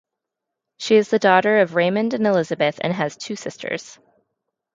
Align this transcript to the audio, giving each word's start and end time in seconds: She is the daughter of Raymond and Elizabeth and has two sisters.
She 0.77 0.95
is 0.95 1.09
the 1.11 1.19
daughter 1.19 1.59
of 1.59 1.75
Raymond 1.75 2.15
and 2.15 2.25
Elizabeth 2.25 2.79
and 2.81 2.91
has 2.91 3.15
two 3.15 3.35
sisters. 3.35 3.99